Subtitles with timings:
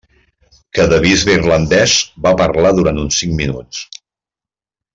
[0.77, 1.93] Cada bisbe irlandès
[2.27, 3.85] va parlar durant uns cinc minuts.